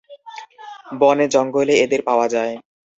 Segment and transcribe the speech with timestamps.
[0.99, 2.53] বনে-জঙ্গলে এদের পাওয়া যায়।